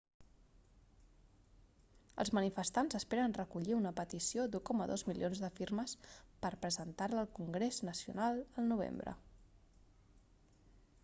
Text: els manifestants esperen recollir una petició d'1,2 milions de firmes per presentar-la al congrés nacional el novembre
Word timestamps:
els 2.23 2.31
manifestants 2.37 2.97
esperen 2.99 3.35
recollir 3.39 3.75
una 3.81 3.91
petició 3.99 4.47
d'1,2 4.55 5.05
milions 5.11 5.43
de 5.45 5.51
firmes 5.61 5.95
per 6.47 6.53
presentar-la 6.65 7.21
al 7.27 7.31
congrés 7.39 7.81
nacional 7.91 8.43
el 8.63 8.71
novembre 8.75 9.15